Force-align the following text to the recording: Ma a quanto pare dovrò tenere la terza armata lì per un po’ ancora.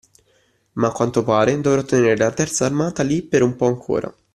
Ma 0.73 0.87
a 0.87 0.91
quanto 0.91 1.21
pare 1.21 1.61
dovrò 1.61 1.83
tenere 1.83 2.17
la 2.17 2.31
terza 2.31 2.65
armata 2.65 3.03
lì 3.03 3.21
per 3.21 3.43
un 3.43 3.55
po’ 3.55 3.67
ancora. 3.67 4.11